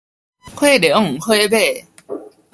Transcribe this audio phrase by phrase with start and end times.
[0.55, 1.85] 火龍火馬